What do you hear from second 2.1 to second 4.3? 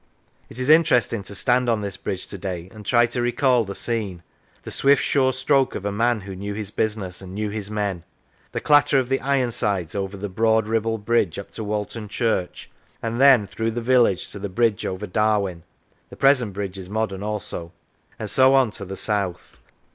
to day and try to recall the scene